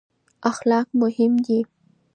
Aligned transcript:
اخلاق 0.49 0.87
مهم 0.99 1.33
دي. 1.45 1.59